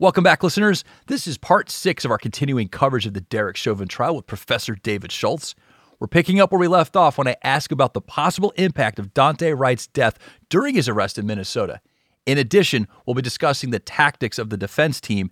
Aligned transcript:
Welcome 0.00 0.24
back, 0.24 0.42
listeners. 0.42 0.82
This 1.06 1.28
is 1.28 1.38
part 1.38 1.70
six 1.70 2.04
of 2.04 2.10
our 2.10 2.18
continuing 2.18 2.66
coverage 2.66 3.06
of 3.06 3.14
the 3.14 3.20
Derek 3.20 3.56
Chauvin 3.56 3.86
trial 3.86 4.16
with 4.16 4.26
Professor 4.26 4.74
David 4.74 5.12
Schultz. 5.12 5.54
We're 6.00 6.08
picking 6.08 6.40
up 6.40 6.50
where 6.50 6.58
we 6.58 6.66
left 6.66 6.96
off 6.96 7.16
when 7.16 7.28
I 7.28 7.36
ask 7.44 7.70
about 7.70 7.94
the 7.94 8.00
possible 8.00 8.52
impact 8.56 8.98
of 8.98 9.14
Daunte 9.14 9.56
Wright's 9.56 9.86
death 9.86 10.18
during 10.48 10.74
his 10.74 10.88
arrest 10.88 11.16
in 11.16 11.26
Minnesota. 11.26 11.80
In 12.26 12.38
addition, 12.38 12.88
we'll 13.06 13.14
be 13.14 13.22
discussing 13.22 13.70
the 13.70 13.78
tactics 13.78 14.36
of 14.36 14.50
the 14.50 14.56
defense 14.56 15.00
team, 15.00 15.30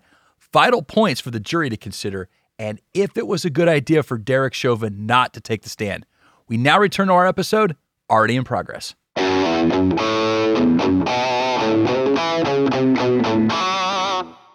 vital 0.53 0.83
points 0.83 1.21
for 1.21 1.33
the 1.33 1.41
jury 1.41 1.69
to 1.69 1.77
consider, 1.77 2.29
and 2.57 2.81
if 2.95 3.17
it 3.17 3.27
was 3.27 3.45
a 3.45 3.51
good 3.51 3.67
idea 3.67 4.05
for 4.05 4.17
Derek 4.17 4.55
Chauvin 4.55 5.07
not 5.07 5.35
to 5.35 5.41
take 5.41 5.63
the 5.63 5.71
stand. 5.71 6.07
We 6.47 6.57
now 6.57 6.79
return 6.79 7.09
to 7.09 7.15
our 7.15 7.27
episode, 7.27 7.75
already 8.09 8.37
in 8.37 8.45
progress. 8.45 8.95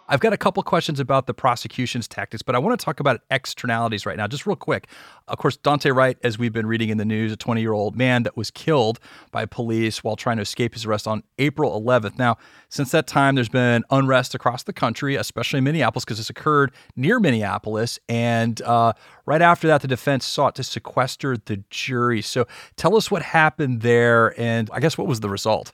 I've 0.10 0.22
got 0.22 0.32
a 0.32 0.38
couple 0.38 0.64
questions 0.64 1.00
about 1.00 1.28
the 1.28 1.34
prosecution's 1.34 2.08
tactics, 2.08 2.42
but 2.42 2.56
I 2.56 2.60
want 2.60 2.80
to 2.80 2.84
talk 2.84 3.02
about 3.02 3.22
externalities 3.30 4.06
right 4.06 4.16
now, 4.16 4.26
just 4.26 4.46
real 4.46 4.56
quick. 4.56 4.88
Of 5.28 5.38
course, 5.38 5.58
Daunte 5.58 5.94
Wright, 5.94 6.18
as 6.24 6.40
we've 6.40 6.54
been 6.54 6.66
reading 6.66 6.88
in 6.90 6.98
the 6.98 7.06
news, 7.06 7.34
a 7.34 7.36
20 7.36 7.60
year 7.60 7.74
old 7.74 7.98
man 7.98 8.24
that 8.24 8.38
was 8.38 8.50
killed 8.50 9.00
by 9.32 9.46
police 9.46 10.06
while 10.06 10.16
trying 10.16 10.38
to 10.38 10.44
escape 10.44 10.74
his 10.74 10.86
arrest 10.86 11.08
on 11.08 11.24
April 11.40 11.80
11th. 11.82 12.18
Now, 12.18 12.38
since 12.70 12.92
that 12.92 13.06
time, 13.06 13.36
there's 13.36 13.50
been 13.50 13.84
unrest 13.90 14.34
across 14.34 14.64
the 14.64 14.74
country, 14.74 15.16
especially 15.16 15.58
in 15.58 15.66
Minneapolis, 15.66 16.06
because 16.06 16.18
this 16.18 16.30
occurred 16.30 16.72
near 16.96 17.20
Minneapolis. 17.20 18.00
And 18.08 18.62
uh, 18.62 18.94
right 19.26 19.42
after 19.42 19.68
that, 19.68 19.82
the 19.82 19.90
defense 19.90 20.26
sought 20.26 20.56
to 20.56 20.64
sequester 20.64 21.36
the 21.38 21.64
jury. 21.70 22.22
So 22.22 22.48
tell 22.78 22.96
us 22.96 23.12
what 23.12 23.22
happened 23.24 23.82
there, 23.82 24.40
and 24.40 24.70
I 24.72 24.80
guess 24.80 24.98
what 24.98 25.08
was 25.08 25.20
the 25.20 25.30
result? 25.30 25.74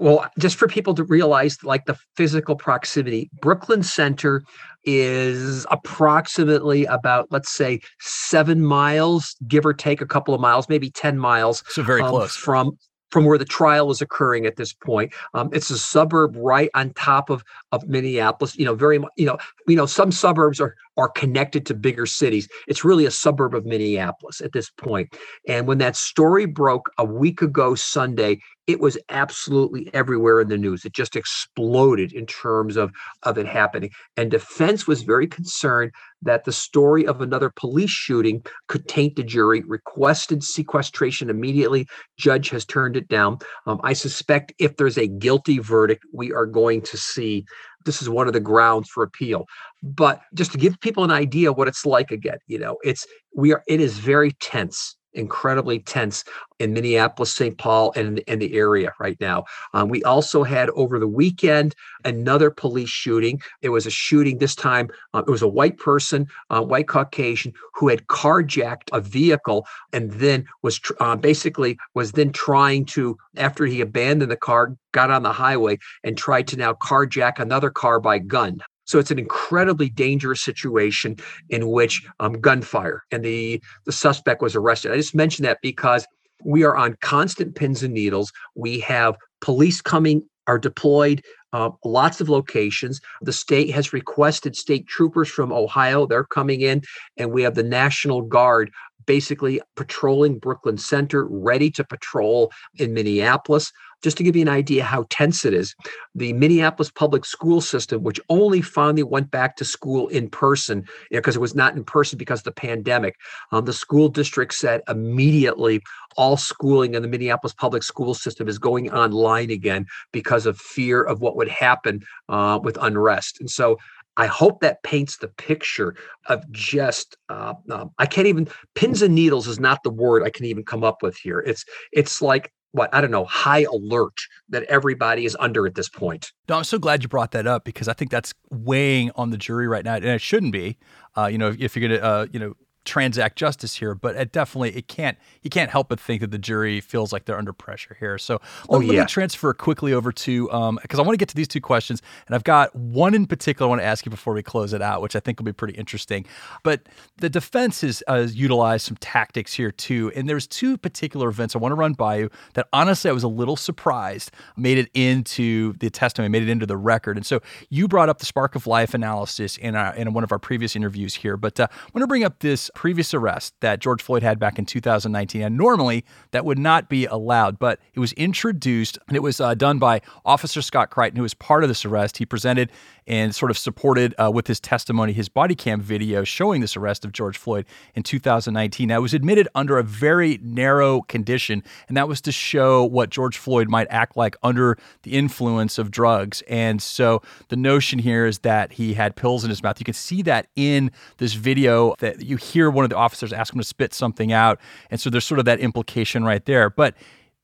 Well, 0.00 0.26
just 0.38 0.56
for 0.56 0.66
people 0.66 0.94
to 0.94 1.04
realize, 1.04 1.62
like 1.62 1.84
the 1.84 1.96
physical 2.16 2.56
proximity, 2.56 3.28
Brooklyn 3.42 3.82
Center 3.82 4.42
is 4.84 5.66
approximately 5.70 6.86
about, 6.86 7.30
let's 7.30 7.50
say, 7.50 7.80
seven 8.00 8.64
miles, 8.64 9.36
give 9.46 9.66
or 9.66 9.74
take 9.74 10.00
a 10.00 10.06
couple 10.06 10.32
of 10.32 10.40
miles, 10.40 10.70
maybe 10.70 10.88
10 10.88 11.18
miles. 11.18 11.62
So 11.68 11.82
very 11.82 12.00
um, 12.00 12.08
close. 12.08 12.34
From 12.34 12.78
from 13.10 13.24
where 13.24 13.38
the 13.38 13.44
trial 13.44 13.90
is 13.90 14.00
occurring 14.00 14.46
at 14.46 14.56
this 14.56 14.72
point. 14.72 15.12
Um, 15.34 15.50
it's 15.52 15.68
a 15.68 15.76
suburb 15.76 16.34
right 16.36 16.70
on 16.74 16.94
top 16.94 17.28
of 17.28 17.44
of 17.72 17.86
Minneapolis. 17.88 18.56
You 18.56 18.64
know, 18.64 18.74
very 18.74 19.00
you 19.16 19.26
know, 19.26 19.36
you 19.66 19.76
know, 19.76 19.86
some 19.86 20.12
suburbs 20.12 20.60
are 20.60 20.76
are 20.96 21.08
connected 21.08 21.66
to 21.66 21.74
bigger 21.74 22.06
cities. 22.06 22.48
It's 22.66 22.84
really 22.84 23.06
a 23.06 23.10
suburb 23.10 23.54
of 23.54 23.64
Minneapolis 23.64 24.40
at 24.40 24.52
this 24.52 24.70
point. 24.70 25.08
And 25.48 25.66
when 25.66 25.78
that 25.78 25.96
story 25.96 26.46
broke 26.46 26.90
a 26.98 27.04
week 27.04 27.42
ago 27.42 27.74
Sunday, 27.74 28.40
it 28.66 28.80
was 28.80 28.96
absolutely 29.08 29.90
everywhere 29.92 30.40
in 30.40 30.48
the 30.48 30.56
news. 30.56 30.84
It 30.84 30.92
just 30.92 31.16
exploded 31.16 32.12
in 32.12 32.24
terms 32.26 32.76
of, 32.76 32.92
of 33.24 33.36
it 33.36 33.46
happening. 33.46 33.90
And 34.16 34.30
defense 34.30 34.86
was 34.86 35.02
very 35.02 35.26
concerned 35.26 35.90
that 36.22 36.44
the 36.44 36.52
story 36.52 37.06
of 37.06 37.20
another 37.20 37.50
police 37.50 37.90
shooting 37.90 38.44
could 38.68 38.86
taint 38.86 39.16
the 39.16 39.24
jury, 39.24 39.62
requested 39.66 40.44
sequestration 40.44 41.30
immediately. 41.30 41.86
Judge 42.16 42.50
has 42.50 42.64
turned 42.64 42.96
it 42.96 43.08
down. 43.08 43.38
Um, 43.66 43.80
I 43.82 43.92
suspect 43.92 44.52
if 44.58 44.76
there's 44.76 44.98
a 44.98 45.08
guilty 45.08 45.58
verdict, 45.58 46.04
we 46.12 46.32
are 46.32 46.46
going 46.46 46.82
to 46.82 46.96
see 46.96 47.44
this 47.84 48.02
is 48.02 48.08
one 48.08 48.26
of 48.26 48.32
the 48.32 48.40
grounds 48.40 48.88
for 48.88 49.02
appeal. 49.02 49.46
But 49.82 50.20
just 50.34 50.52
to 50.52 50.58
give 50.58 50.80
people 50.80 51.04
an 51.04 51.10
idea 51.10 51.52
what 51.52 51.68
it's 51.68 51.86
like 51.86 52.10
again, 52.10 52.38
you 52.46 52.58
know, 52.58 52.76
it's 52.82 53.06
we 53.34 53.52
are 53.52 53.62
it 53.66 53.80
is 53.80 53.98
very 53.98 54.32
tense 54.32 54.96
incredibly 55.14 55.80
tense 55.80 56.24
in 56.58 56.72
Minneapolis, 56.72 57.34
St. 57.34 57.56
Paul, 57.56 57.92
and 57.96 58.18
in 58.20 58.38
the 58.38 58.54
area 58.54 58.92
right 59.00 59.16
now. 59.20 59.44
Um, 59.72 59.88
we 59.88 60.02
also 60.04 60.42
had 60.42 60.68
over 60.70 60.98
the 60.98 61.08
weekend 61.08 61.74
another 62.04 62.50
police 62.50 62.90
shooting. 62.90 63.40
It 63.62 63.70
was 63.70 63.86
a 63.86 63.90
shooting 63.90 64.38
this 64.38 64.54
time. 64.54 64.90
Uh, 65.14 65.22
it 65.26 65.30
was 65.30 65.42
a 65.42 65.48
white 65.48 65.78
person, 65.78 66.26
uh, 66.50 66.62
white 66.62 66.88
Caucasian, 66.88 67.52
who 67.74 67.88
had 67.88 68.06
carjacked 68.08 68.90
a 68.92 69.00
vehicle 69.00 69.66
and 69.92 70.10
then 70.12 70.44
was 70.62 70.78
tr- 70.78 70.92
uh, 71.00 71.16
basically 71.16 71.78
was 71.94 72.12
then 72.12 72.30
trying 72.32 72.84
to, 72.86 73.16
after 73.36 73.64
he 73.64 73.80
abandoned 73.80 74.30
the 74.30 74.36
car, 74.36 74.76
got 74.92 75.10
on 75.10 75.22
the 75.22 75.32
highway 75.32 75.78
and 76.04 76.18
tried 76.18 76.46
to 76.48 76.56
now 76.56 76.74
carjack 76.74 77.38
another 77.38 77.70
car 77.70 78.00
by 78.00 78.18
gun. 78.18 78.60
So 78.90 78.98
it's 78.98 79.12
an 79.12 79.18
incredibly 79.18 79.88
dangerous 79.88 80.42
situation 80.42 81.16
in 81.48 81.70
which 81.70 82.04
um, 82.18 82.40
gunfire 82.40 83.04
and 83.12 83.24
the 83.24 83.62
the 83.86 83.92
suspect 83.92 84.42
was 84.42 84.56
arrested. 84.56 84.92
I 84.92 84.96
just 84.96 85.14
mentioned 85.14 85.46
that 85.46 85.58
because 85.62 86.04
we 86.44 86.64
are 86.64 86.76
on 86.76 86.96
constant 87.00 87.54
pins 87.54 87.82
and 87.82 87.94
needles. 87.94 88.32
We 88.56 88.80
have 88.80 89.16
police 89.40 89.80
coming 89.80 90.24
are 90.46 90.58
deployed 90.58 91.22
uh, 91.52 91.70
lots 91.84 92.20
of 92.20 92.28
locations. 92.28 93.00
The 93.22 93.32
state 93.32 93.70
has 93.70 93.92
requested 93.92 94.56
state 94.56 94.86
troopers 94.86 95.28
from 95.28 95.52
Ohio. 95.52 96.06
They're 96.06 96.24
coming 96.24 96.60
in, 96.60 96.82
and 97.16 97.32
we 97.32 97.42
have 97.42 97.54
the 97.54 97.62
National 97.62 98.22
Guard 98.22 98.70
basically 99.10 99.60
patrolling 99.74 100.38
Brooklyn 100.38 100.78
Center, 100.78 101.26
ready 101.26 101.68
to 101.72 101.82
patrol 101.82 102.52
in 102.78 102.94
Minneapolis. 102.94 103.72
Just 104.04 104.16
to 104.18 104.22
give 104.22 104.36
you 104.36 104.42
an 104.42 104.48
idea 104.48 104.84
how 104.84 105.04
tense 105.10 105.44
it 105.44 105.52
is, 105.52 105.74
the 106.14 106.32
Minneapolis 106.32 106.92
public 106.92 107.24
school 107.24 107.60
system, 107.60 108.04
which 108.04 108.20
only 108.28 108.62
finally 108.62 109.02
went 109.02 109.32
back 109.32 109.56
to 109.56 109.64
school 109.64 110.06
in 110.08 110.30
person, 110.30 110.84
because 111.10 111.34
you 111.34 111.38
know, 111.38 111.40
it 111.40 111.46
was 111.48 111.56
not 111.56 111.74
in 111.76 111.82
person 111.82 112.18
because 112.18 112.38
of 112.38 112.44
the 112.44 112.52
pandemic, 112.52 113.16
um, 113.50 113.64
the 113.64 113.72
school 113.72 114.08
district 114.08 114.54
said 114.54 114.80
immediately 114.88 115.82
all 116.16 116.36
schooling 116.36 116.94
in 116.94 117.02
the 117.02 117.08
Minneapolis 117.08 117.52
public 117.52 117.82
school 117.82 118.14
system 118.14 118.48
is 118.48 118.58
going 118.58 118.92
online 118.92 119.50
again 119.50 119.86
because 120.12 120.46
of 120.46 120.56
fear 120.56 121.02
of 121.02 121.20
what 121.20 121.36
would 121.36 121.48
happen 121.48 122.00
uh, 122.28 122.60
with 122.62 122.78
unrest. 122.80 123.40
And 123.40 123.50
so 123.50 123.76
I 124.16 124.26
hope 124.26 124.60
that 124.60 124.82
paints 124.82 125.18
the 125.18 125.28
picture 125.28 125.94
of 126.26 126.50
just 126.50 127.16
uh, 127.28 127.54
uh, 127.70 127.86
I 127.98 128.06
can't 128.06 128.26
even 128.26 128.48
pins 128.74 129.02
and 129.02 129.14
needles 129.14 129.46
is 129.46 129.60
not 129.60 129.82
the 129.82 129.90
word 129.90 130.22
I 130.22 130.30
can 130.30 130.44
even 130.44 130.64
come 130.64 130.84
up 130.84 131.02
with 131.02 131.16
here. 131.16 131.40
It's 131.40 131.64
it's 131.92 132.20
like 132.20 132.52
what 132.72 132.92
I 132.94 133.00
don't 133.00 133.10
know, 133.10 133.24
high 133.24 133.64
alert 133.72 134.18
that 134.48 134.62
everybody 134.64 135.24
is 135.24 135.36
under 135.40 135.66
at 135.66 135.74
this 135.74 135.88
point. 135.88 136.32
No, 136.48 136.56
I'm 136.56 136.64
so 136.64 136.78
glad 136.78 137.02
you 137.02 137.08
brought 137.08 137.32
that 137.32 137.46
up 137.46 137.64
because 137.64 137.88
I 137.88 137.92
think 137.92 138.10
that's 138.10 138.32
weighing 138.50 139.10
on 139.16 139.30
the 139.30 139.38
jury 139.38 139.68
right 139.68 139.84
now, 139.84 139.94
and 139.94 140.04
it 140.04 140.20
shouldn't 140.20 140.52
be. 140.52 140.76
Uh, 141.16 141.26
you 141.26 141.38
know, 141.38 141.54
if 141.58 141.74
you're 141.74 141.88
going 141.88 142.00
to, 142.00 142.06
uh, 142.06 142.26
you 142.32 142.38
know, 142.38 142.54
transact 142.84 143.36
justice 143.36 143.76
here, 143.76 143.94
but 143.94 144.16
it 144.16 144.32
definitely 144.32 144.76
it 144.76 144.88
can't 144.88 145.18
you 145.42 145.50
can't 145.50 145.70
help 145.70 145.88
but 145.88 146.00
think 146.00 146.20
that 146.20 146.30
the 146.30 146.38
jury 146.38 146.80
feels 146.80 147.12
like 147.12 147.24
they're 147.24 147.38
under 147.38 147.52
pressure 147.52 147.96
here. 148.00 148.18
So 148.18 148.34
let, 148.68 148.78
oh, 148.78 148.80
yeah. 148.80 148.92
let 148.92 148.98
me 149.00 149.06
transfer 149.06 149.52
quickly 149.52 149.92
over 149.92 150.12
to 150.12 150.44
because 150.46 150.68
um, 150.68 150.78
I 150.92 151.02
want 151.02 151.12
to 151.12 151.16
get 151.16 151.28
to 151.30 151.36
these 151.36 151.48
two 151.48 151.60
questions, 151.60 152.02
and 152.26 152.34
I've 152.34 152.44
got 152.44 152.74
one 152.74 153.14
in 153.14 153.26
particular 153.26 153.68
I 153.68 153.70
want 153.70 153.80
to 153.80 153.86
ask 153.86 154.06
you 154.06 154.10
before 154.10 154.34
we 154.34 154.42
close 154.42 154.72
it 154.72 154.82
out, 154.82 155.02
which 155.02 155.14
I 155.14 155.20
think 155.20 155.38
will 155.38 155.44
be 155.44 155.52
pretty 155.52 155.74
interesting. 155.74 156.24
But 156.62 156.88
the 157.18 157.28
defense 157.28 157.82
has 157.82 158.02
uh, 158.08 158.26
utilized 158.30 158.86
some 158.86 158.96
tactics 158.96 159.52
here 159.54 159.70
too, 159.70 160.10
and 160.14 160.28
there's 160.28 160.46
two 160.46 160.76
particular 160.76 161.28
events 161.28 161.54
I 161.54 161.58
want 161.58 161.72
to 161.72 161.76
run 161.76 161.92
by 161.92 162.16
you 162.16 162.30
that 162.54 162.66
honestly 162.72 163.10
I 163.10 163.12
was 163.12 163.24
a 163.24 163.28
little 163.28 163.56
surprised 163.56 164.30
made 164.56 164.78
it 164.78 164.90
into 164.94 165.74
the 165.74 165.90
testimony, 165.90 166.28
made 166.28 166.42
it 166.42 166.48
into 166.48 166.66
the 166.66 166.76
record. 166.76 167.16
And 167.16 167.26
so 167.26 167.40
you 167.68 167.88
brought 167.88 168.08
up 168.08 168.18
the 168.18 168.26
spark 168.26 168.54
of 168.54 168.66
life 168.66 168.94
analysis 168.94 169.56
in 169.56 169.74
our, 169.74 169.94
in 169.94 170.12
one 170.12 170.24
of 170.24 170.32
our 170.32 170.38
previous 170.38 170.76
interviews 170.76 171.14
here, 171.14 171.36
but 171.36 171.58
uh, 171.60 171.66
I 171.70 171.90
want 171.94 172.02
to 172.02 172.06
bring 172.06 172.24
up 172.24 172.40
this 172.40 172.69
previous 172.74 173.14
arrest 173.14 173.54
that 173.60 173.80
George 173.80 174.02
Floyd 174.02 174.22
had 174.22 174.38
back 174.38 174.58
in 174.58 174.66
2019. 174.66 175.42
And 175.42 175.56
normally 175.56 176.04
that 176.30 176.44
would 176.44 176.58
not 176.58 176.88
be 176.88 177.06
allowed, 177.06 177.58
but 177.58 177.80
it 177.94 178.00
was 178.00 178.12
introduced 178.14 178.98
and 179.08 179.16
it 179.16 179.22
was 179.22 179.40
uh, 179.40 179.54
done 179.54 179.78
by 179.78 180.00
Officer 180.24 180.62
Scott 180.62 180.90
Creighton, 180.90 181.16
who 181.16 181.22
was 181.22 181.34
part 181.34 181.62
of 181.62 181.68
this 181.68 181.84
arrest. 181.84 182.18
He 182.18 182.26
presented 182.26 182.70
and 183.06 183.34
sort 183.34 183.50
of 183.50 183.58
supported 183.58 184.14
uh, 184.22 184.30
with 184.30 184.46
his 184.46 184.60
testimony 184.60 185.12
his 185.12 185.28
body 185.28 185.54
cam 185.54 185.80
video 185.80 186.24
showing 186.24 186.60
this 186.60 186.76
arrest 186.76 187.04
of 187.04 187.12
George 187.12 187.36
Floyd 187.36 187.66
in 187.94 188.02
2019. 188.02 188.88
Now, 188.88 188.98
it 188.98 189.02
was 189.02 189.14
admitted 189.14 189.48
under 189.54 189.78
a 189.78 189.82
very 189.82 190.38
narrow 190.42 191.02
condition, 191.02 191.62
and 191.88 191.96
that 191.96 192.08
was 192.08 192.20
to 192.22 192.32
show 192.32 192.84
what 192.84 193.10
George 193.10 193.36
Floyd 193.36 193.68
might 193.68 193.86
act 193.90 194.16
like 194.16 194.36
under 194.42 194.78
the 195.02 195.12
influence 195.12 195.78
of 195.78 195.90
drugs. 195.90 196.42
And 196.48 196.80
so 196.80 197.22
the 197.48 197.56
notion 197.56 197.98
here 197.98 198.26
is 198.26 198.40
that 198.40 198.72
he 198.72 198.94
had 198.94 199.16
pills 199.16 199.44
in 199.44 199.50
his 199.50 199.62
mouth. 199.62 199.80
You 199.80 199.84
can 199.84 199.94
see 199.94 200.22
that 200.22 200.46
in 200.54 200.90
this 201.18 201.34
video 201.34 201.94
that 201.98 202.22
you 202.22 202.36
hear 202.60 202.70
one 202.70 202.84
of 202.84 202.90
the 202.90 202.96
officers 202.96 203.32
ask 203.32 203.52
him 203.54 203.60
to 203.60 203.66
spit 203.66 203.94
something 203.94 204.32
out. 204.32 204.60
And 204.90 205.00
so 205.00 205.10
there's 205.10 205.24
sort 205.24 205.38
of 205.38 205.44
that 205.46 205.60
implication 205.60 206.24
right 206.24 206.44
there. 206.44 206.70
But 206.70 206.94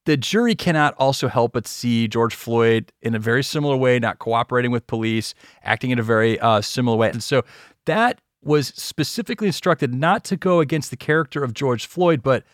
the 0.05 0.17
jury 0.17 0.55
cannot 0.55 0.95
also 0.99 1.29
help 1.29 1.53
but 1.53 1.67
see 1.67 2.07
George 2.07 2.35
Floyd 2.35 2.93
in 3.03 3.15
a 3.15 3.19
very 3.19 3.43
similar 3.43 3.77
way, 3.77 3.99
not 3.99 4.19
cooperating 4.19 4.71
with 4.71 4.87
police, 4.87 5.35
acting 5.63 5.91
in 5.91 5.99
a 5.99 6.03
very 6.03 6.39
uh, 6.41 6.61
similar 6.61 6.97
way. 6.97 7.11
And 7.11 7.23
so 7.23 7.43
that 7.87 8.21
was 8.43 8.69
specifically 8.69 9.49
instructed 9.49 9.93
not 9.93 10.23
to 10.25 10.37
go 10.37 10.61
against 10.61 10.91
the 10.91 10.97
character 10.97 11.43
of 11.43 11.55
George 11.55 11.87
Floyd, 11.87 12.23
but 12.23 12.45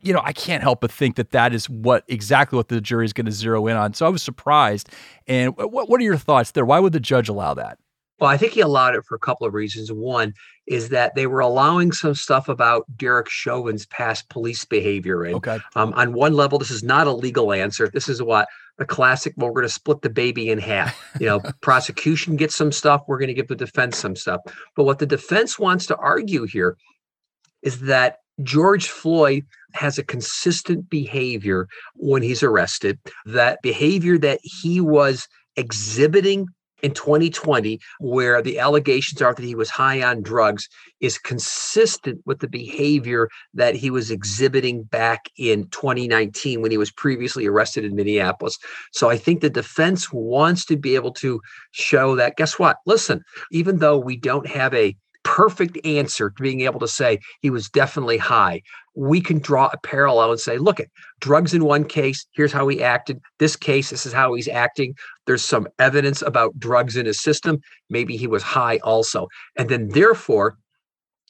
you 0.00 0.12
know, 0.12 0.20
I 0.22 0.32
can't 0.34 0.62
help 0.62 0.82
but 0.82 0.92
think 0.92 1.16
that 1.16 1.30
that 1.30 1.54
is 1.54 1.68
what 1.68 2.04
exactly 2.08 2.56
what 2.58 2.68
the 2.68 2.80
jury 2.80 3.06
is 3.06 3.14
going 3.14 3.24
to 3.24 3.32
zero 3.32 3.66
in 3.66 3.76
on. 3.76 3.94
So 3.94 4.04
I 4.04 4.10
was 4.10 4.22
surprised. 4.22 4.90
And 5.26 5.56
what, 5.56 5.88
what 5.88 5.98
are 5.98 6.04
your 6.04 6.18
thoughts 6.18 6.50
there? 6.50 6.66
Why 6.66 6.78
would 6.78 6.92
the 6.92 7.00
judge 7.00 7.28
allow 7.28 7.54
that? 7.54 7.78
Well, 8.24 8.32
I 8.32 8.38
think 8.38 8.54
he 8.54 8.62
allowed 8.62 8.94
it 8.94 9.04
for 9.04 9.16
a 9.16 9.18
couple 9.18 9.46
of 9.46 9.52
reasons. 9.52 9.92
One 9.92 10.32
is 10.66 10.88
that 10.88 11.14
they 11.14 11.26
were 11.26 11.40
allowing 11.40 11.92
some 11.92 12.14
stuff 12.14 12.48
about 12.48 12.86
Derek 12.96 13.28
Chauvin's 13.28 13.84
past 13.84 14.30
police 14.30 14.64
behavior. 14.64 15.24
And 15.24 15.34
okay. 15.34 15.58
um, 15.76 15.92
on 15.92 16.14
one 16.14 16.32
level, 16.32 16.58
this 16.58 16.70
is 16.70 16.82
not 16.82 17.06
a 17.06 17.12
legal 17.12 17.52
answer. 17.52 17.86
This 17.86 18.08
is 18.08 18.22
what 18.22 18.48
the 18.78 18.86
classic, 18.86 19.34
well, 19.36 19.48
we're 19.48 19.60
going 19.60 19.68
to 19.68 19.74
split 19.74 20.00
the 20.00 20.08
baby 20.08 20.48
in 20.48 20.58
half. 20.58 20.98
You 21.20 21.26
know, 21.26 21.40
prosecution 21.60 22.36
gets 22.36 22.56
some 22.56 22.72
stuff, 22.72 23.02
we're 23.06 23.18
going 23.18 23.28
to 23.28 23.34
give 23.34 23.48
the 23.48 23.56
defense 23.56 23.98
some 23.98 24.16
stuff. 24.16 24.40
But 24.74 24.84
what 24.84 25.00
the 25.00 25.06
defense 25.06 25.58
wants 25.58 25.84
to 25.88 25.96
argue 25.96 26.46
here 26.46 26.78
is 27.60 27.80
that 27.80 28.20
George 28.42 28.88
Floyd 28.88 29.44
has 29.74 29.98
a 29.98 30.02
consistent 30.02 30.88
behavior 30.88 31.68
when 31.96 32.22
he's 32.22 32.42
arrested, 32.42 32.98
that 33.26 33.60
behavior 33.60 34.16
that 34.16 34.40
he 34.42 34.80
was 34.80 35.28
exhibiting 35.56 36.48
in 36.84 36.92
2020, 36.92 37.80
where 37.98 38.42
the 38.42 38.58
allegations 38.58 39.22
are 39.22 39.32
that 39.32 39.42
he 39.42 39.54
was 39.54 39.70
high 39.70 40.02
on 40.02 40.22
drugs, 40.22 40.68
is 41.00 41.16
consistent 41.16 42.20
with 42.26 42.40
the 42.40 42.48
behavior 42.48 43.30
that 43.54 43.74
he 43.74 43.90
was 43.90 44.10
exhibiting 44.10 44.82
back 44.82 45.30
in 45.38 45.66
2019 45.70 46.60
when 46.60 46.70
he 46.70 46.76
was 46.76 46.90
previously 46.90 47.46
arrested 47.46 47.86
in 47.86 47.94
Minneapolis. 47.94 48.58
So 48.92 49.08
I 49.08 49.16
think 49.16 49.40
the 49.40 49.48
defense 49.48 50.12
wants 50.12 50.66
to 50.66 50.76
be 50.76 50.94
able 50.94 51.12
to 51.14 51.40
show 51.72 52.16
that, 52.16 52.36
guess 52.36 52.58
what? 52.58 52.76
Listen, 52.84 53.22
even 53.50 53.78
though 53.78 53.98
we 53.98 54.18
don't 54.18 54.46
have 54.46 54.74
a 54.74 54.94
perfect 55.22 55.78
answer 55.86 56.28
to 56.28 56.42
being 56.42 56.60
able 56.60 56.80
to 56.80 56.86
say 56.86 57.18
he 57.40 57.48
was 57.48 57.70
definitely 57.70 58.18
high. 58.18 58.60
We 58.94 59.20
can 59.20 59.38
draw 59.38 59.70
a 59.72 59.78
parallel 59.78 60.30
and 60.30 60.40
say, 60.40 60.58
look 60.58 60.80
at 60.80 60.88
drugs 61.20 61.54
in 61.54 61.64
one 61.64 61.84
case, 61.84 62.26
here's 62.32 62.52
how 62.52 62.68
he 62.68 62.82
acted. 62.82 63.20
This 63.38 63.56
case, 63.56 63.90
this 63.90 64.06
is 64.06 64.12
how 64.12 64.34
he's 64.34 64.48
acting. 64.48 64.94
There's 65.26 65.44
some 65.44 65.68
evidence 65.78 66.22
about 66.22 66.58
drugs 66.58 66.96
in 66.96 67.06
his 67.06 67.20
system. 67.20 67.60
Maybe 67.90 68.16
he 68.16 68.26
was 68.26 68.42
high 68.42 68.78
also. 68.78 69.28
And 69.56 69.68
then 69.68 69.88
therefore, 69.88 70.58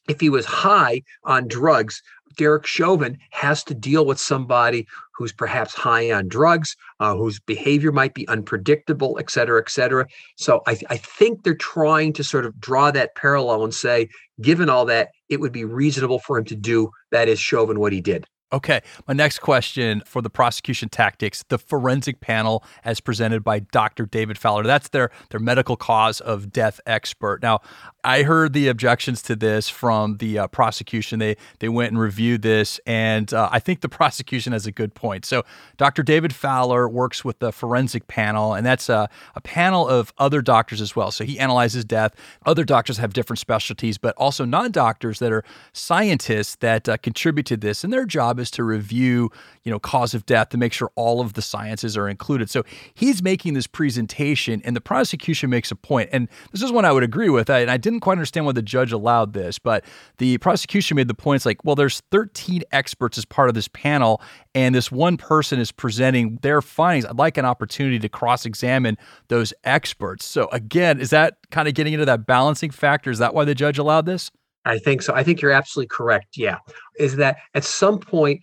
if 0.08 0.20
he 0.20 0.28
was 0.28 0.44
high 0.44 1.02
on 1.24 1.48
drugs, 1.48 2.02
Derek 2.36 2.66
Chauvin 2.66 3.18
has 3.30 3.64
to 3.64 3.74
deal 3.74 4.06
with 4.06 4.18
somebody 4.18 4.86
who's 5.16 5.32
perhaps 5.32 5.74
high 5.74 6.10
on 6.10 6.28
drugs, 6.28 6.76
uh, 7.00 7.14
whose 7.14 7.38
behavior 7.40 7.92
might 7.92 8.14
be 8.14 8.26
unpredictable, 8.28 9.16
et 9.20 9.30
cetera, 9.30 9.60
et 9.60 9.70
cetera. 9.70 10.06
So 10.36 10.62
I, 10.66 10.76
I 10.90 10.96
think 10.96 11.44
they're 11.44 11.54
trying 11.54 12.12
to 12.14 12.24
sort 12.24 12.46
of 12.46 12.58
draw 12.60 12.90
that 12.90 13.14
parallel 13.14 13.64
and 13.64 13.74
say, 13.74 14.08
given 14.40 14.68
all 14.68 14.84
that, 14.86 15.10
it 15.28 15.40
would 15.40 15.52
be 15.52 15.64
reasonable 15.64 16.18
for 16.18 16.38
him 16.38 16.44
to 16.46 16.56
do 16.56 16.90
that 17.12 17.28
is 17.28 17.38
Chauvin 17.38 17.78
what 17.78 17.92
he 17.92 18.00
did. 18.00 18.26
Okay. 18.52 18.82
My 19.08 19.14
next 19.14 19.40
question 19.40 20.00
for 20.06 20.22
the 20.22 20.30
prosecution 20.30 20.88
tactics, 20.88 21.44
the 21.48 21.58
forensic 21.58 22.20
panel 22.20 22.62
as 22.84 23.00
presented 23.00 23.42
by 23.42 23.58
Dr. 23.58 24.06
David 24.06 24.38
Fowler. 24.38 24.62
That's 24.62 24.90
their 24.90 25.10
their 25.30 25.40
medical 25.40 25.76
cause 25.76 26.20
of 26.20 26.52
death 26.52 26.80
expert. 26.86 27.42
Now, 27.42 27.62
I 28.04 28.22
heard 28.22 28.52
the 28.52 28.68
objections 28.68 29.22
to 29.22 29.36
this 29.36 29.68
from 29.68 30.18
the 30.18 30.40
uh, 30.40 30.46
prosecution. 30.48 31.18
They 31.18 31.36
they 31.58 31.68
went 31.68 31.92
and 31.92 32.00
reviewed 32.00 32.42
this, 32.42 32.78
and 32.86 33.32
uh, 33.32 33.48
I 33.50 33.58
think 33.58 33.80
the 33.80 33.88
prosecution 34.00 34.52
has 34.52 34.66
a 34.66 34.72
good 34.72 34.94
point. 34.94 35.24
So, 35.24 35.44
Dr. 35.76 36.02
David 36.02 36.34
Fowler 36.34 36.88
works 36.88 37.24
with 37.24 37.38
the 37.38 37.52
forensic 37.52 38.06
panel, 38.06 38.54
and 38.54 38.66
that's 38.66 38.88
a, 38.88 39.08
a 39.34 39.40
panel 39.40 39.88
of 39.88 40.12
other 40.18 40.42
doctors 40.42 40.80
as 40.80 40.94
well. 40.94 41.10
So 41.10 41.24
he 41.24 41.38
analyzes 41.38 41.84
death. 41.84 42.14
Other 42.44 42.64
doctors 42.64 42.98
have 42.98 43.12
different 43.12 43.38
specialties, 43.38 43.98
but 43.98 44.14
also 44.16 44.44
non 44.44 44.70
doctors 44.70 45.18
that 45.20 45.32
are 45.32 45.44
scientists 45.72 46.56
that 46.56 46.88
uh, 46.88 46.96
contribute 46.98 47.46
to 47.46 47.56
this, 47.56 47.84
and 47.84 47.92
their 47.92 48.04
job 48.04 48.38
is 48.38 48.50
to 48.52 48.64
review, 48.64 49.30
you 49.62 49.70
know, 49.70 49.78
cause 49.78 50.14
of 50.14 50.26
death 50.26 50.50
to 50.50 50.58
make 50.58 50.72
sure 50.72 50.90
all 50.94 51.20
of 51.20 51.32
the 51.32 51.42
sciences 51.42 51.96
are 51.96 52.08
included. 52.08 52.50
So 52.50 52.64
he's 52.94 53.22
making 53.22 53.54
this 53.54 53.66
presentation, 53.66 54.60
and 54.64 54.76
the 54.76 54.80
prosecution 54.80 55.50
makes 55.50 55.70
a 55.70 55.76
point, 55.76 56.10
and 56.12 56.28
this 56.52 56.62
is 56.62 56.70
one 56.70 56.84
I 56.84 56.92
would 56.92 57.02
agree 57.02 57.30
with. 57.30 57.48
I, 57.48 57.60
and 57.60 57.70
I 57.70 57.76
didn't 57.76 57.93
didn't 57.94 58.02
quite 58.02 58.12
understand 58.12 58.46
why 58.46 58.52
the 58.52 58.62
judge 58.62 58.92
allowed 58.92 59.32
this, 59.32 59.58
but 59.58 59.84
the 60.18 60.38
prosecution 60.38 60.96
made 60.96 61.08
the 61.08 61.14
points 61.14 61.46
like, 61.46 61.64
well, 61.64 61.74
there's 61.74 62.00
13 62.10 62.62
experts 62.72 63.16
as 63.16 63.24
part 63.24 63.48
of 63.48 63.54
this 63.54 63.68
panel, 63.68 64.20
and 64.54 64.74
this 64.74 64.92
one 64.92 65.16
person 65.16 65.58
is 65.58 65.72
presenting 65.72 66.38
their 66.42 66.60
findings. 66.60 67.06
I'd 67.06 67.16
like 67.16 67.38
an 67.38 67.44
opportunity 67.44 67.98
to 67.98 68.08
cross 68.08 68.44
examine 68.44 68.98
those 69.28 69.54
experts. 69.64 70.24
So, 70.24 70.48
again, 70.52 71.00
is 71.00 71.10
that 71.10 71.38
kind 71.50 71.68
of 71.68 71.74
getting 71.74 71.92
into 71.92 72.04
that 72.06 72.26
balancing 72.26 72.70
factor? 72.70 73.10
Is 73.10 73.18
that 73.18 73.34
why 73.34 73.44
the 73.44 73.54
judge 73.54 73.78
allowed 73.78 74.06
this? 74.06 74.30
I 74.64 74.78
think 74.78 75.02
so. 75.02 75.14
I 75.14 75.22
think 75.22 75.40
you're 75.42 75.52
absolutely 75.52 75.88
correct. 75.88 76.36
Yeah. 76.36 76.58
Is 76.98 77.16
that 77.16 77.36
at 77.54 77.64
some 77.64 77.98
point, 77.98 78.40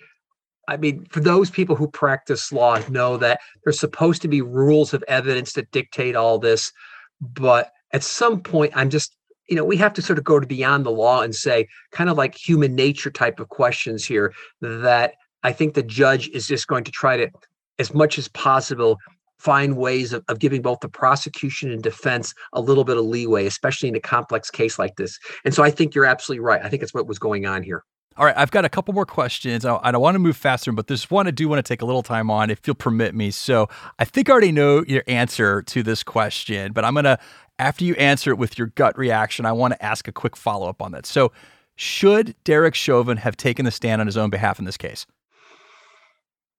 I 0.68 0.78
mean, 0.78 1.06
for 1.10 1.20
those 1.20 1.50
people 1.50 1.76
who 1.76 1.88
practice 1.88 2.52
law, 2.52 2.80
know 2.90 3.18
that 3.18 3.40
there's 3.64 3.80
supposed 3.80 4.22
to 4.22 4.28
be 4.28 4.42
rules 4.42 4.94
of 4.94 5.04
evidence 5.08 5.54
that 5.54 5.72
dictate 5.72 6.16
all 6.16 6.38
this. 6.38 6.72
But 7.20 7.72
at 7.94 8.04
some 8.04 8.42
point, 8.42 8.72
I'm 8.76 8.90
just 8.90 9.16
you 9.52 9.58
know, 9.58 9.66
we 9.66 9.76
have 9.76 9.94
to 9.94 10.02
sort 10.02 10.18
of 10.18 10.24
go 10.24 10.40
to 10.40 10.48
beyond 10.48 10.86
the 10.86 10.92
law 10.92 11.22
and 11.22 11.36
say, 11.36 11.68
kind 11.92 12.10
of 12.10 12.18
like 12.18 12.36
human 12.36 12.74
nature 12.74 13.12
type 13.12 13.38
of 13.42 13.50
questions 13.50 14.06
here, 14.06 14.34
that 14.62 15.16
I 15.44 15.52
think 15.52 15.74
the 15.74 15.84
judge 15.84 16.30
is 16.30 16.48
just 16.48 16.68
going 16.68 16.86
to 16.86 16.92
try 16.92 17.18
to, 17.18 17.30
as 17.78 17.94
much 17.94 18.18
as 18.18 18.30
possible, 18.30 18.98
find 19.40 19.76
ways 19.76 20.14
of, 20.14 20.24
of 20.30 20.40
giving 20.40 20.62
both 20.62 20.80
the 20.80 20.88
prosecution 20.88 21.70
and 21.70 21.84
defense 21.84 22.34
a 22.54 22.62
little 22.62 22.86
bit 22.86 22.96
of 22.96 23.04
leeway, 23.04 23.46
especially 23.46 23.90
in 23.90 23.96
a 23.96 24.00
complex 24.00 24.50
case 24.50 24.80
like 24.80 24.96
this. 24.96 25.20
And 25.44 25.54
so 25.54 25.64
I 25.64 25.70
think 25.70 25.96
you're 25.96 26.06
absolutely 26.06 26.46
right. 26.46 26.62
I 26.64 26.70
think 26.70 26.82
it's 26.82 26.94
what 26.94 27.06
was 27.06 27.20
going 27.20 27.46
on 27.46 27.62
here. 27.62 27.84
All 28.18 28.26
right, 28.26 28.36
I've 28.38 28.52
got 28.52 28.66
a 28.66 28.70
couple 28.70 28.94
more 28.94 29.06
questions. 29.06 29.66
I, 29.66 29.80
I 29.84 29.92
don't 29.92 30.02
want 30.02 30.16
to 30.16 30.20
move 30.20 30.38
faster, 30.38 30.72
but 30.72 30.88
this 30.88 31.10
one 31.10 31.28
I 31.28 31.32
do 31.32 31.50
want 31.50 31.60
to 31.60 31.68
take 31.68 31.82
a 31.82 31.86
little 31.86 32.04
time 32.04 32.30
on, 32.30 32.50
if 32.50 32.60
you'll 32.68 32.76
permit 32.76 33.16
me. 33.16 33.32
So 33.32 33.68
I 34.00 34.06
think 34.06 34.30
I 34.30 34.32
already 34.32 34.52
know 34.52 34.84
your 34.88 35.04
answer 35.08 35.62
to 35.64 35.82
this 35.82 36.04
question, 36.04 36.72
but 36.74 36.86
I'm 36.86 36.94
going 36.94 37.06
to 37.06 37.18
after 37.62 37.86
you 37.86 37.94
answer 37.94 38.32
it 38.32 38.40
with 38.40 38.58
your 38.58 38.68
gut 38.68 38.98
reaction, 38.98 39.46
I 39.46 39.52
want 39.52 39.74
to 39.74 39.86
ask 39.86 40.08
a 40.08 40.12
quick 40.12 40.36
follow 40.36 40.68
up 40.68 40.82
on 40.82 40.92
that. 40.94 41.06
So, 41.06 41.32
should 41.76 42.36
Derek 42.44 42.74
Chauvin 42.74 43.18
have 43.18 43.38
taken 43.38 43.66
the 43.66 43.72
stand 43.72 44.02
on 44.02 44.08
his 44.08 44.18
own 44.18 44.32
behalf 44.32 44.58
in 44.58 44.66
this 44.66 44.78
case? 44.78 45.06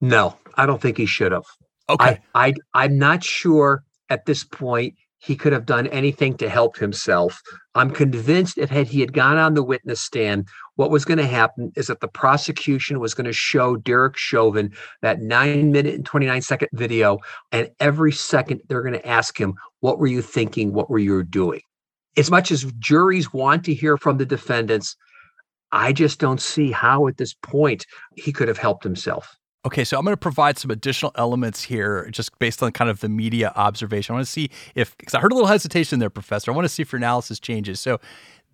No, 0.01 0.37
I 0.55 0.65
don't 0.65 0.81
think 0.81 0.97
he 0.97 1.07
should 1.07 1.33
have. 1.33 1.45
Okay. 1.91 2.21
I, 2.35 2.49
I 2.49 2.55
I'm 2.75 2.99
not 2.99 3.25
sure 3.25 3.85
at 4.11 4.27
this 4.27 4.45
point 4.45 4.95
he 5.23 5.37
could 5.37 5.53
have 5.53 5.67
done 5.67 5.87
anything 5.89 6.37
to 6.37 6.49
help 6.49 6.77
himself. 6.77 7.41
I'm 7.77 7.91
convinced 7.91 8.59
if 8.59 8.71
had 8.71 8.89
he 8.89 9.01
had 9.01 9.13
gone 9.13 9.39
on 9.39 9.55
the 9.55 9.63
witness 9.63 10.01
stand, 10.01 10.49
what 10.75 10.91
was 10.91 11.05
going 11.05 11.19
to 11.19 11.27
happen 11.27 11.73
is 11.77 11.87
that 11.87 12.01
the 12.01 12.09
prosecution 12.09 12.99
was 12.99 13.15
going 13.15 13.27
to 13.27 13.33
show 13.33 13.77
Derek 13.77 14.17
Chauvin 14.17 14.73
that 15.01 15.21
nine 15.21 15.71
minute 15.71 15.95
and 15.95 16.05
29 16.05 16.43
second 16.43 16.69
video. 16.73 17.19
And 17.53 17.71
every 17.79 18.11
second 18.11 18.63
they're 18.69 18.83
going 18.83 18.95
to 18.95 19.09
ask 19.09 19.41
him, 19.41 19.55
What 19.79 20.01
were 20.01 20.09
you 20.09 20.23
thinking? 20.23 20.73
What 20.73 20.91
were 20.91 20.99
you 20.99 21.23
doing? 21.23 21.63
As 22.17 22.31
much 22.31 22.51
as 22.51 22.71
juries 22.81 23.33
want 23.33 23.65
to 23.67 23.75
hear 23.75 23.97
from 23.97 24.19
the 24.19 24.27
defendants, 24.27 24.97
I 25.71 25.93
just 25.93 26.19
don't 26.19 26.41
see 26.41 26.73
how 26.73 27.07
at 27.07 27.17
this 27.17 27.33
point 27.33 27.87
he 28.17 28.33
could 28.33 28.49
have 28.49 28.59
helped 28.59 28.83
himself. 28.83 29.37
Okay, 29.65 29.85
so 29.85 29.97
I'm 29.97 30.05
going 30.05 30.13
to 30.13 30.17
provide 30.17 30.59
some 30.59 30.73
additional 30.73 31.13
elements 31.15 31.63
here, 31.63 32.09
just 32.11 32.37
based 32.41 32.65
on 32.65 32.73
kind 32.73 32.91
of 32.91 32.99
the 32.99 33.09
media 33.09 33.53
observation. 33.55 34.13
I 34.13 34.17
want 34.17 34.27
to 34.27 34.33
see 34.33 34.51
if, 34.75 34.97
because 34.99 35.15
I 35.15 35.21
heard 35.21 35.31
a 35.31 35.37
little 35.37 35.49
hesitation 35.49 36.01
there, 36.01 36.11
Professor. 36.11 36.51
I 36.51 36.55
want 36.55 36.65
to 36.65 36.69
see 36.69 36.83
if 36.83 36.91
your 36.91 36.97
analysis 36.97 37.39
changes. 37.39 37.79
So, 37.79 38.01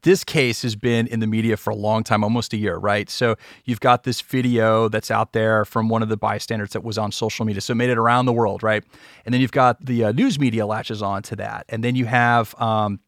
this 0.02 0.22
case 0.22 0.62
has 0.62 0.76
been 0.76 1.06
in 1.08 1.20
the 1.20 1.26
media 1.26 1.56
for 1.56 1.70
a 1.70 1.74
long 1.74 2.04
time, 2.04 2.22
almost 2.22 2.52
a 2.52 2.56
year, 2.56 2.76
right? 2.76 3.10
So 3.10 3.36
you've 3.64 3.80
got 3.80 4.04
this 4.04 4.20
video 4.20 4.88
that's 4.88 5.10
out 5.10 5.32
there 5.32 5.64
from 5.64 5.88
one 5.88 6.02
of 6.02 6.08
the 6.08 6.16
bystanders 6.16 6.70
that 6.70 6.84
was 6.84 6.98
on 6.98 7.10
social 7.10 7.44
media. 7.44 7.60
So 7.60 7.72
it 7.72 7.76
made 7.76 7.90
it 7.90 7.98
around 7.98 8.26
the 8.26 8.32
world, 8.32 8.62
right? 8.62 8.84
And 9.24 9.34
then 9.34 9.40
you've 9.40 9.50
got 9.50 9.84
the 9.84 10.04
uh, 10.04 10.12
news 10.12 10.38
media 10.38 10.66
latches 10.66 11.02
on 11.02 11.22
to 11.24 11.36
that. 11.36 11.66
And 11.68 11.82
then 11.82 11.96
you 11.96 12.06
have 12.06 12.54
um, 12.60 13.00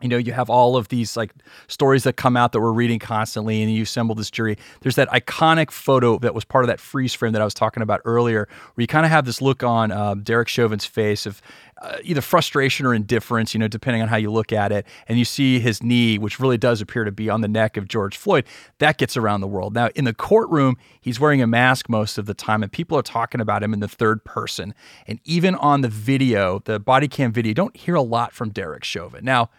you 0.00 0.08
know, 0.08 0.16
you 0.16 0.32
have 0.32 0.50
all 0.50 0.76
of 0.76 0.88
these 0.88 1.16
like 1.16 1.32
stories 1.66 2.04
that 2.04 2.16
come 2.16 2.36
out 2.36 2.52
that 2.52 2.60
we're 2.60 2.72
reading 2.72 2.98
constantly, 2.98 3.62
and 3.62 3.72
you 3.72 3.84
assemble 3.84 4.14
this 4.14 4.30
jury. 4.30 4.58
There's 4.80 4.96
that 4.96 5.08
iconic 5.10 5.70
photo 5.70 6.18
that 6.18 6.34
was 6.34 6.44
part 6.44 6.64
of 6.64 6.68
that 6.68 6.80
freeze 6.80 7.14
frame 7.14 7.32
that 7.32 7.40
I 7.40 7.44
was 7.44 7.54
talking 7.54 7.82
about 7.82 8.00
earlier, 8.04 8.48
where 8.74 8.82
you 8.82 8.86
kind 8.86 9.06
of 9.06 9.12
have 9.12 9.24
this 9.24 9.40
look 9.40 9.62
on 9.62 9.92
uh, 9.92 10.14
Derek 10.14 10.48
Chauvin's 10.48 10.84
face 10.84 11.26
of 11.26 11.40
uh, 11.80 11.96
either 12.02 12.20
frustration 12.20 12.86
or 12.86 12.94
indifference, 12.94 13.54
you 13.54 13.60
know, 13.60 13.68
depending 13.68 14.02
on 14.02 14.08
how 14.08 14.16
you 14.16 14.30
look 14.30 14.52
at 14.52 14.72
it. 14.72 14.86
And 15.08 15.18
you 15.18 15.24
see 15.24 15.58
his 15.58 15.82
knee, 15.82 16.18
which 16.18 16.38
really 16.38 16.58
does 16.58 16.80
appear 16.80 17.04
to 17.04 17.12
be 17.12 17.30
on 17.30 17.40
the 17.40 17.48
neck 17.48 17.76
of 17.76 17.88
George 17.88 18.16
Floyd. 18.16 18.44
That 18.78 18.98
gets 18.98 19.16
around 19.16 19.40
the 19.40 19.46
world. 19.46 19.74
Now, 19.74 19.88
in 19.94 20.04
the 20.04 20.14
courtroom, 20.14 20.76
he's 21.00 21.18
wearing 21.20 21.40
a 21.40 21.46
mask 21.46 21.88
most 21.88 22.18
of 22.18 22.26
the 22.26 22.34
time, 22.34 22.62
and 22.62 22.70
people 22.70 22.98
are 22.98 23.02
talking 23.02 23.40
about 23.40 23.62
him 23.62 23.72
in 23.72 23.80
the 23.80 23.88
third 23.88 24.24
person. 24.24 24.74
And 25.06 25.20
even 25.24 25.54
on 25.54 25.80
the 25.80 25.88
video, 25.88 26.60
the 26.64 26.78
body 26.78 27.08
cam 27.08 27.32
video, 27.32 27.54
don't 27.54 27.76
hear 27.76 27.94
a 27.94 28.02
lot 28.02 28.32
from 28.32 28.50
Derek 28.50 28.84
Chauvin. 28.84 29.24
Now, 29.24 29.50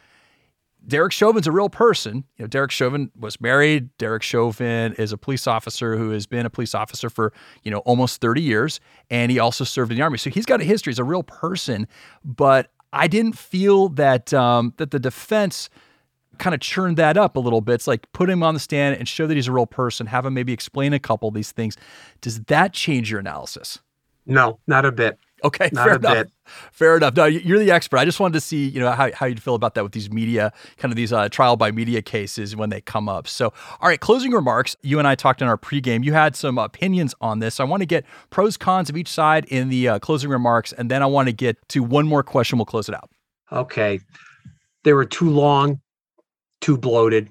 Derek 0.88 1.12
Chauvin's 1.12 1.48
a 1.48 1.52
real 1.52 1.70
person. 1.70 2.24
You 2.38 2.44
know, 2.44 2.48
Derek 2.48 2.72
Chauvin 2.72 3.12
was 3.20 3.42
married. 3.42 3.96
Derek 3.98 4.24
Chauvin 4.24 4.94
is 4.94 5.12
a 5.12 5.18
police 5.18 5.48
officer 5.48 5.98
who 5.98 6.12
has 6.12 6.28
been 6.28 6.46
a 6.46 6.50
police 6.50 6.76
officer 6.76 7.10
for, 7.10 7.34
you 7.64 7.72
know, 7.72 7.80
almost 7.80 8.22
30 8.22 8.42
years. 8.42 8.80
And 9.10 9.32
he 9.32 9.40
also 9.40 9.64
served 9.64 9.92
in 9.92 9.98
the 9.98 10.04
army. 10.04 10.18
So 10.18 10.30
he's 10.30 10.46
got 10.46 10.62
a 10.62 10.64
history. 10.64 10.92
He's 10.92 11.00
a 11.00 11.04
real 11.04 11.24
person. 11.24 11.88
But 12.24 12.72
I 12.94 13.08
didn't 13.08 13.38
feel 13.38 13.90
that 13.90 14.34
um, 14.34 14.74
that 14.78 14.92
the 14.92 15.00
defense 15.00 15.70
kind 16.38 16.54
of 16.54 16.60
churned 16.60 16.98
that 16.98 17.18
up 17.18 17.36
a 17.36 17.40
little 17.40 17.62
bit. 17.62 17.76
It's 17.76 17.88
like 17.88 18.12
put 18.12 18.30
him 18.30 18.44
on 18.44 18.54
the 18.54 18.60
stand 18.60 18.98
and 18.98 19.08
show 19.08 19.28
that 19.28 19.36
he's 19.36 19.48
a 19.48 19.52
real 19.52 19.68
person, 19.68 20.08
have 20.08 20.26
him 20.26 20.34
maybe 20.34 20.54
explain 20.54 20.94
a 20.94 21.00
couple 21.00 21.28
of 21.28 21.34
these 21.34 21.52
things. 21.52 21.78
Does 22.22 22.42
that 22.46 22.74
change 22.74 23.10
your 23.10 23.20
analysis? 23.20 23.80
No, 24.26 24.60
not 24.68 24.86
a 24.86 24.92
bit. 24.92 25.20
Okay, 25.46 25.70
Not 25.74 25.86
fair 25.86 25.96
enough. 25.98 26.14
bit. 26.14 26.32
Fair 26.72 26.98
enough. 26.98 27.16
No, 27.16 27.26
you're 27.26 27.60
the 27.60 27.70
expert. 27.70 27.98
I 27.98 28.06
just 28.06 28.20
wanted 28.20 28.34
to 28.34 28.42
see, 28.42 28.68
you 28.68 28.80
know, 28.80 28.92
how, 28.92 29.12
how 29.14 29.28
you'd 29.28 29.42
feel 29.42 29.54
about 29.54 29.76
that 29.76 29.84
with 29.84 29.92
these 29.92 30.10
media, 30.12 30.52
kind 30.78 30.92
of 30.92 30.96
these 30.96 31.14
uh, 31.14 31.30
trial 31.30 31.56
by 31.56 31.70
media 31.72 32.02
cases 32.02 32.56
when 32.56 32.72
they 32.72 32.82
come 32.82 33.08
up. 33.08 33.28
So, 33.28 33.54
all 33.80 33.88
right, 33.88 34.00
closing 34.00 34.32
remarks. 34.32 34.76
You 34.82 34.98
and 34.98 35.08
I 35.08 35.14
talked 35.14 35.44
in 35.44 35.48
our 35.48 35.58
pregame. 35.58 36.04
You 36.04 36.14
had 36.14 36.36
some 36.36 36.58
opinions 36.58 37.14
on 37.22 37.40
this. 37.40 37.56
So 37.56 37.64
I 37.64 37.68
want 37.68 37.82
to 37.82 37.86
get 37.86 38.06
pros, 38.32 38.58
cons 38.58 38.90
of 38.90 38.98
each 38.98 39.08
side 39.08 39.46
in 39.46 39.70
the 39.70 39.88
uh, 39.88 40.00
closing 40.00 40.32
remarks, 40.32 40.74
and 40.74 40.90
then 40.90 41.04
I 41.04 41.06
want 41.06 41.28
to 41.28 41.34
get 41.34 41.58
to 41.70 41.84
one 41.84 42.08
more 42.08 42.24
question. 42.24 42.58
We'll 42.58 42.66
close 42.66 42.90
it 42.90 42.96
out. 42.96 43.12
Okay. 43.52 44.00
They 44.84 44.94
were 44.94 45.06
too 45.06 45.30
long, 45.30 45.80
too 46.60 46.78
bloated, 46.78 47.30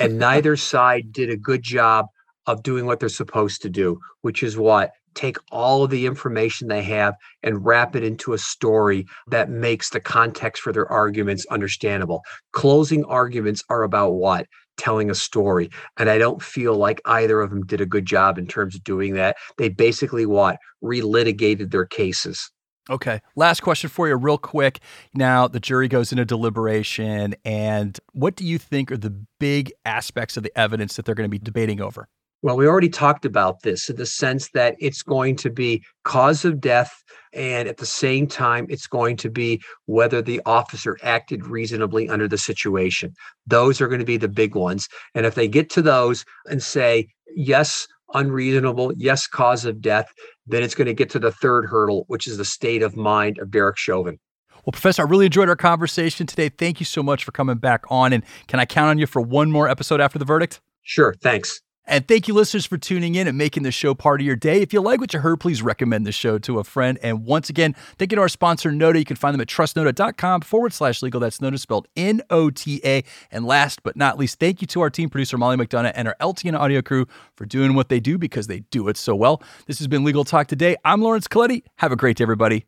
and 0.00 0.18
neither 0.18 0.56
side 0.56 1.12
did 1.12 1.28
a 1.28 1.36
good 1.36 1.62
job 1.62 2.06
of 2.46 2.62
doing 2.62 2.86
what 2.86 2.98
they're 2.98 3.10
supposed 3.10 3.60
to 3.62 3.68
do, 3.68 4.00
which 4.22 4.42
is 4.42 4.56
what? 4.56 4.92
Take 5.14 5.36
all 5.50 5.84
of 5.84 5.90
the 5.90 6.06
information 6.06 6.68
they 6.68 6.82
have 6.82 7.14
and 7.42 7.64
wrap 7.64 7.94
it 7.96 8.02
into 8.02 8.32
a 8.32 8.38
story 8.38 9.06
that 9.28 9.50
makes 9.50 9.90
the 9.90 10.00
context 10.00 10.62
for 10.62 10.72
their 10.72 10.90
arguments 10.90 11.46
understandable. 11.50 12.22
Closing 12.52 13.04
arguments 13.04 13.62
are 13.68 13.82
about 13.82 14.14
what? 14.14 14.46
Telling 14.76 15.10
a 15.10 15.14
story. 15.14 15.70
And 15.98 16.08
I 16.08 16.18
don't 16.18 16.42
feel 16.42 16.76
like 16.76 17.00
either 17.04 17.40
of 17.40 17.50
them 17.50 17.64
did 17.66 17.80
a 17.80 17.86
good 17.86 18.06
job 18.06 18.38
in 18.38 18.46
terms 18.46 18.74
of 18.74 18.84
doing 18.84 19.14
that. 19.14 19.36
They 19.58 19.68
basically 19.68 20.26
what? 20.26 20.56
Relitigated 20.82 21.70
their 21.70 21.86
cases. 21.86 22.50
Okay. 22.90 23.20
Last 23.36 23.60
question 23.60 23.90
for 23.90 24.08
you, 24.08 24.16
real 24.16 24.38
quick. 24.38 24.80
Now, 25.14 25.46
the 25.46 25.60
jury 25.60 25.86
goes 25.86 26.10
into 26.10 26.24
deliberation, 26.24 27.36
and 27.44 27.96
what 28.12 28.34
do 28.34 28.44
you 28.44 28.58
think 28.58 28.90
are 28.90 28.96
the 28.96 29.14
big 29.38 29.72
aspects 29.84 30.36
of 30.36 30.42
the 30.42 30.58
evidence 30.58 30.96
that 30.96 31.04
they're 31.04 31.14
going 31.14 31.28
to 31.28 31.30
be 31.30 31.38
debating 31.38 31.80
over? 31.80 32.08
Well, 32.42 32.56
we 32.56 32.66
already 32.66 32.88
talked 32.88 33.24
about 33.24 33.62
this 33.62 33.88
in 33.88 33.96
the 33.96 34.06
sense 34.06 34.50
that 34.50 34.74
it's 34.80 35.02
going 35.02 35.36
to 35.36 35.50
be 35.50 35.84
cause 36.02 36.44
of 36.44 36.60
death, 36.60 36.92
and 37.32 37.68
at 37.68 37.76
the 37.76 37.86
same 37.86 38.26
time, 38.26 38.66
it's 38.68 38.88
going 38.88 39.16
to 39.18 39.30
be 39.30 39.62
whether 39.86 40.20
the 40.20 40.40
officer 40.44 40.98
acted 41.02 41.46
reasonably 41.46 42.08
under 42.08 42.26
the 42.26 42.36
situation. 42.36 43.14
Those 43.46 43.80
are 43.80 43.86
going 43.86 44.00
to 44.00 44.04
be 44.04 44.16
the 44.16 44.28
big 44.28 44.56
ones. 44.56 44.88
And 45.14 45.24
if 45.24 45.36
they 45.36 45.46
get 45.46 45.70
to 45.70 45.82
those 45.82 46.24
and 46.46 46.62
say, 46.62 47.06
yes, 47.34 47.86
unreasonable, 48.12 48.92
yes, 48.96 49.26
cause 49.26 49.64
of 49.64 49.80
death, 49.80 50.12
then 50.46 50.62
it's 50.62 50.74
going 50.74 50.86
to 50.86 50.94
get 50.94 51.10
to 51.10 51.18
the 51.18 51.32
third 51.32 51.64
hurdle, 51.66 52.04
which 52.08 52.26
is 52.26 52.36
the 52.38 52.44
state 52.44 52.82
of 52.82 52.96
mind 52.96 53.38
of 53.38 53.50
Derek 53.50 53.78
Chauvin. 53.78 54.18
Well, 54.64 54.72
Professor, 54.72 55.02
I 55.02 55.06
really 55.08 55.26
enjoyed 55.26 55.48
our 55.48 55.56
conversation 55.56 56.26
today. 56.26 56.48
Thank 56.48 56.80
you 56.80 56.86
so 56.86 57.02
much 57.02 57.24
for 57.24 57.32
coming 57.32 57.56
back 57.56 57.84
on. 57.88 58.12
And 58.12 58.24
can 58.48 58.60
I 58.60 58.64
count 58.64 58.90
on 58.90 58.98
you 58.98 59.06
for 59.06 59.22
one 59.22 59.50
more 59.50 59.68
episode 59.68 60.00
after 60.00 60.18
the 60.18 60.24
verdict? 60.24 60.60
Sure. 60.82 61.14
Thanks. 61.22 61.60
And 61.86 62.06
thank 62.06 62.28
you, 62.28 62.34
listeners, 62.34 62.64
for 62.64 62.78
tuning 62.78 63.16
in 63.16 63.26
and 63.26 63.36
making 63.36 63.64
the 63.64 63.72
show 63.72 63.94
part 63.94 64.20
of 64.20 64.26
your 64.26 64.36
day. 64.36 64.60
If 64.62 64.72
you 64.72 64.80
like 64.80 65.00
what 65.00 65.12
you 65.12 65.20
heard, 65.20 65.40
please 65.40 65.62
recommend 65.62 66.06
the 66.06 66.12
show 66.12 66.38
to 66.38 66.58
a 66.58 66.64
friend. 66.64 66.98
And 67.02 67.24
once 67.24 67.50
again, 67.50 67.74
thank 67.98 68.12
you 68.12 68.16
to 68.16 68.22
our 68.22 68.28
sponsor, 68.28 68.70
Nota. 68.70 69.00
You 69.00 69.04
can 69.04 69.16
find 69.16 69.34
them 69.34 69.40
at 69.40 69.48
trustnota.com 69.48 70.42
forward 70.42 70.72
slash 70.72 71.02
legal. 71.02 71.20
That's 71.20 71.40
Nota 71.40 71.58
spelled 71.58 71.88
N 71.96 72.22
O 72.30 72.50
T 72.50 72.80
A. 72.84 73.02
And 73.30 73.44
last 73.44 73.82
but 73.82 73.96
not 73.96 74.18
least, 74.18 74.38
thank 74.38 74.60
you 74.60 74.66
to 74.68 74.80
our 74.80 74.90
team 74.90 75.10
producer, 75.10 75.36
Molly 75.36 75.56
McDonough, 75.56 75.92
and 75.94 76.06
our 76.08 76.16
LTN 76.20 76.58
audio 76.58 76.82
crew 76.82 77.06
for 77.36 77.46
doing 77.46 77.74
what 77.74 77.88
they 77.88 78.00
do 78.00 78.16
because 78.16 78.46
they 78.46 78.60
do 78.70 78.88
it 78.88 78.96
so 78.96 79.14
well. 79.14 79.42
This 79.66 79.78
has 79.78 79.88
been 79.88 80.04
Legal 80.04 80.24
Talk 80.24 80.46
Today. 80.46 80.76
I'm 80.84 81.02
Laurence 81.02 81.26
Colletti. 81.26 81.62
Have 81.78 81.92
a 81.92 81.96
great 81.96 82.16
day, 82.16 82.22
everybody. 82.24 82.66